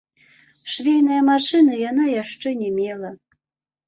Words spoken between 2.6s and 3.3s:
не мела.